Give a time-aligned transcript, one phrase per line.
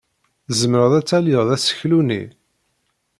[0.47, 2.23] Tzemreḍ ad talyeḍ aseklu-nni?